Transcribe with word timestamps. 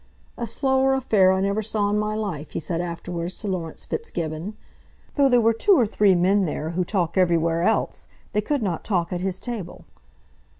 "A 0.35 0.47
slower 0.47 0.95
affair 0.95 1.31
I 1.31 1.41
never 1.41 1.61
saw 1.61 1.91
in 1.91 1.99
my 1.99 2.15
life," 2.15 2.53
he 2.53 2.59
said 2.59 2.81
afterwards 2.81 3.35
to 3.41 3.47
Laurence 3.47 3.85
Fitzgibbon. 3.85 4.57
"Though 5.13 5.29
there 5.29 5.39
were 5.39 5.53
two 5.53 5.73
or 5.77 5.85
three 5.85 6.15
men 6.15 6.45
there 6.47 6.71
who 6.71 6.83
talk 6.83 7.19
everywhere 7.19 7.61
else, 7.61 8.07
they 8.33 8.41
could 8.41 8.63
not 8.63 8.83
talk 8.83 9.13
at 9.13 9.21
his 9.21 9.39
table." 9.39 9.85